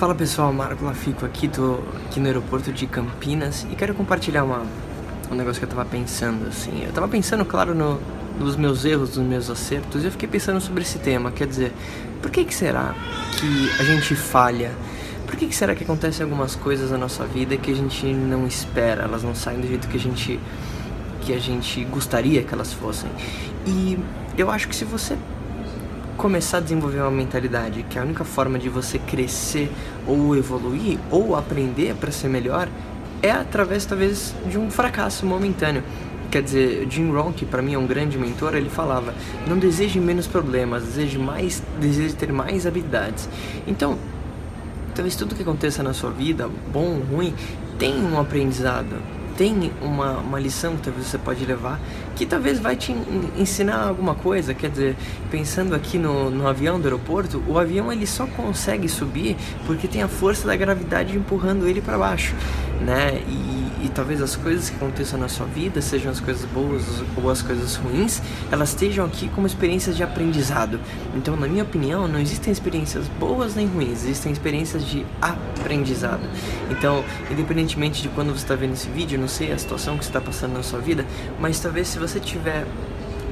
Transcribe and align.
Fala 0.00 0.14
pessoal, 0.14 0.50
Marco 0.50 0.82
Lafico 0.82 1.26
aqui, 1.26 1.46
tô 1.46 1.78
aqui 2.06 2.18
no 2.20 2.26
aeroporto 2.26 2.72
de 2.72 2.86
Campinas 2.86 3.66
e 3.70 3.76
quero 3.76 3.94
compartilhar 3.94 4.44
uma, 4.44 4.62
um 5.30 5.34
negócio 5.34 5.60
que 5.60 5.66
eu 5.66 5.68
tava 5.68 5.84
pensando, 5.84 6.48
assim. 6.48 6.86
Eu 6.86 6.90
tava 6.90 7.06
pensando, 7.06 7.44
claro, 7.44 7.74
no, 7.74 8.00
nos 8.38 8.56
meus 8.56 8.86
erros, 8.86 9.18
nos 9.18 9.26
meus 9.28 9.50
acertos, 9.50 10.02
e 10.02 10.06
eu 10.06 10.10
fiquei 10.10 10.26
pensando 10.26 10.58
sobre 10.58 10.84
esse 10.84 10.98
tema, 10.98 11.30
quer 11.30 11.46
dizer, 11.46 11.74
por 12.22 12.30
que 12.30 12.46
que 12.46 12.54
será 12.54 12.94
que 13.38 13.70
a 13.78 13.84
gente 13.84 14.16
falha? 14.16 14.72
Por 15.26 15.36
que 15.36 15.46
que 15.46 15.54
será 15.54 15.74
que 15.74 15.84
acontecem 15.84 16.24
algumas 16.24 16.56
coisas 16.56 16.90
na 16.90 16.96
nossa 16.96 17.26
vida 17.26 17.58
que 17.58 17.70
a 17.70 17.76
gente 17.76 18.06
não 18.06 18.46
espera, 18.46 19.02
elas 19.02 19.22
não 19.22 19.34
saem 19.34 19.60
do 19.60 19.66
jeito 19.66 19.86
que 19.86 19.98
a 19.98 20.00
gente 20.00 20.40
que 21.20 21.34
a 21.34 21.38
gente 21.38 21.84
gostaria 21.84 22.42
que 22.42 22.54
elas 22.54 22.72
fossem? 22.72 23.10
E 23.66 23.98
eu 24.38 24.50
acho 24.50 24.66
que 24.66 24.74
se 24.74 24.86
você 24.86 25.18
começar 26.16 26.58
a 26.58 26.60
desenvolver 26.60 27.00
uma 27.00 27.10
mentalidade 27.10 27.82
que 27.84 27.98
a 27.98 28.02
única 28.02 28.24
forma 28.24 28.58
de 28.58 28.68
você 28.68 28.98
crescer 28.98 29.70
ou 30.06 30.36
evoluir 30.36 30.98
ou 31.10 31.34
aprender 31.36 31.94
para 31.94 32.10
ser 32.10 32.28
melhor 32.28 32.68
é 33.22 33.30
através 33.30 33.84
talvez 33.84 34.34
de 34.46 34.58
um 34.58 34.70
fracasso 34.70 35.26
momentâneo. 35.26 35.82
Quer 36.30 36.42
dizer, 36.42 36.86
Jim 36.88 37.10
Rohn, 37.10 37.32
que 37.32 37.44
para 37.44 37.60
mim 37.60 37.74
é 37.74 37.78
um 37.78 37.86
grande 37.86 38.16
mentor, 38.16 38.54
ele 38.54 38.70
falava: 38.70 39.12
não 39.48 39.58
deseje 39.58 39.98
menos 39.98 40.26
problemas, 40.26 40.84
deseje 40.84 41.18
mais, 41.18 41.62
deseje 41.80 42.14
ter 42.14 42.32
mais 42.32 42.66
habilidades. 42.66 43.28
Então, 43.66 43.98
talvez 44.94 45.16
tudo 45.16 45.34
que 45.34 45.42
aconteça 45.42 45.82
na 45.82 45.92
sua 45.92 46.10
vida, 46.10 46.48
bom 46.72 46.94
ou 46.94 47.16
ruim, 47.16 47.34
tem 47.78 47.94
um 47.96 48.20
aprendizado 48.20 48.96
tem 49.40 49.72
uma, 49.80 50.18
uma 50.18 50.38
lição 50.38 50.76
que 50.76 50.82
talvez 50.82 51.06
você 51.06 51.16
pode 51.16 51.46
levar, 51.46 51.80
que 52.14 52.26
talvez 52.26 52.58
vai 52.58 52.76
te 52.76 52.94
ensinar 53.38 53.88
alguma 53.88 54.14
coisa. 54.14 54.52
Quer 54.52 54.68
dizer, 54.68 54.96
pensando 55.30 55.74
aqui 55.74 55.96
no, 55.96 56.30
no 56.30 56.46
avião 56.46 56.78
do 56.78 56.84
aeroporto, 56.84 57.42
o 57.48 57.58
avião 57.58 57.90
ele 57.90 58.06
só 58.06 58.26
consegue 58.26 58.86
subir 58.86 59.38
porque 59.66 59.88
tem 59.88 60.02
a 60.02 60.08
força 60.08 60.46
da 60.46 60.54
gravidade 60.54 61.16
empurrando 61.16 61.66
ele 61.66 61.80
para 61.80 61.96
baixo, 61.96 62.34
né? 62.80 63.22
E 63.28 63.60
e 63.82 63.88
talvez 63.88 64.20
as 64.20 64.36
coisas 64.36 64.68
que 64.68 64.76
aconteçam 64.76 65.18
na 65.18 65.28
sua 65.28 65.46
vida, 65.46 65.80
sejam 65.80 66.12
as 66.12 66.20
coisas 66.20 66.44
boas 66.44 66.84
ou 67.16 67.30
as 67.30 67.40
coisas 67.40 67.76
ruins, 67.76 68.20
elas 68.52 68.70
estejam 68.70 69.06
aqui 69.06 69.28
como 69.30 69.46
experiências 69.46 69.96
de 69.96 70.02
aprendizado. 70.02 70.78
Então, 71.14 71.34
na 71.34 71.48
minha 71.48 71.62
opinião, 71.62 72.06
não 72.06 72.20
existem 72.20 72.52
experiências 72.52 73.06
boas 73.18 73.54
nem 73.54 73.66
ruins, 73.66 74.04
existem 74.04 74.32
experiências 74.32 74.84
de 74.84 75.06
aprendizado. 75.20 76.22
Então, 76.70 77.02
independentemente 77.30 78.02
de 78.02 78.08
quando 78.10 78.28
você 78.28 78.44
está 78.44 78.54
vendo 78.54 78.74
esse 78.74 78.88
vídeo, 78.88 79.18
não 79.18 79.28
sei 79.28 79.50
a 79.50 79.58
situação 79.58 79.96
que 79.96 80.04
você 80.04 80.10
está 80.10 80.20
passando 80.20 80.52
na 80.52 80.62
sua 80.62 80.80
vida, 80.80 81.06
mas 81.38 81.58
talvez 81.58 81.88
se 81.88 81.98
você 81.98 82.20
tiver 82.20 82.66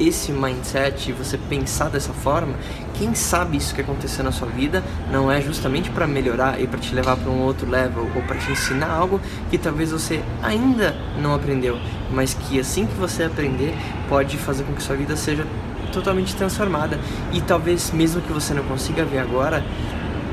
esse 0.00 0.32
mindset 0.32 1.10
e 1.10 1.12
você 1.12 1.36
pensar 1.36 1.88
dessa 1.88 2.12
forma, 2.12 2.54
quem 2.94 3.14
sabe 3.14 3.56
isso 3.56 3.74
que 3.74 3.80
aconteceu 3.80 4.24
na 4.24 4.32
sua 4.32 4.48
vida 4.48 4.82
não 5.10 5.30
é 5.30 5.40
justamente 5.40 5.90
para 5.90 6.06
melhorar 6.06 6.60
e 6.60 6.66
para 6.66 6.78
te 6.78 6.94
levar 6.94 7.16
para 7.16 7.30
um 7.30 7.40
outro 7.40 7.68
level 7.68 8.08
ou 8.14 8.22
para 8.22 8.36
te 8.36 8.50
ensinar 8.50 8.90
algo 8.90 9.20
que 9.50 9.58
talvez 9.58 9.90
você 9.90 10.22
ainda 10.42 10.96
não 11.20 11.34
aprendeu, 11.34 11.78
mas 12.10 12.34
que 12.34 12.58
assim 12.58 12.86
que 12.86 12.94
você 12.94 13.24
aprender 13.24 13.74
pode 14.08 14.36
fazer 14.36 14.64
com 14.64 14.72
que 14.72 14.82
sua 14.82 14.96
vida 14.96 15.16
seja 15.16 15.46
totalmente 15.92 16.34
transformada 16.34 16.98
e 17.32 17.40
talvez 17.40 17.90
mesmo 17.90 18.20
que 18.20 18.32
você 18.32 18.54
não 18.54 18.64
consiga 18.64 19.04
ver 19.04 19.18
agora, 19.18 19.64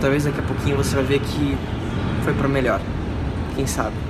talvez 0.01 0.23
daqui 0.25 0.39
a 0.39 0.43
pouquinho 0.43 0.77
você 0.77 0.95
vai 0.95 1.03
ver 1.03 1.19
que 1.19 1.57
foi 2.23 2.33
para 2.33 2.47
melhor. 2.47 2.81
Quem 3.55 3.65
sabe? 3.65 4.04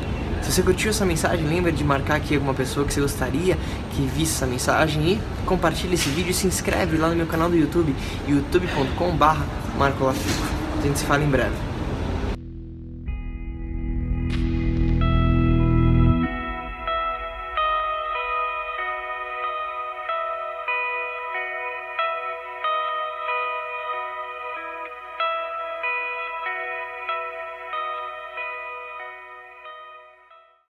Se 0.45 0.51
você 0.51 0.61
curtiu 0.61 0.91
essa 0.91 1.03
mensagem, 1.03 1.47
lembra 1.47 1.71
de 1.71 1.83
marcar 1.83 2.17
aqui 2.17 2.35
alguma 2.35 2.53
pessoa 2.53 2.85
que 2.85 2.93
você 2.93 3.01
gostaria 3.01 3.57
que 3.95 4.05
visse 4.05 4.35
essa 4.35 4.45
mensagem 4.45 5.13
e 5.13 5.19
compartilha 5.43 5.95
esse 5.95 6.07
vídeo 6.09 6.29
e 6.29 6.35
se 6.35 6.45
inscreve 6.45 6.97
lá 6.97 7.09
no 7.09 7.15
meu 7.15 7.25
canal 7.25 7.49
do 7.49 7.57
YouTube, 7.57 7.95
youtube.com/marcolafico. 8.27 10.45
A 10.77 10.81
gente 10.83 10.99
se 10.99 11.05
fala 11.05 11.23
em 11.23 11.29
breve. 11.29 11.74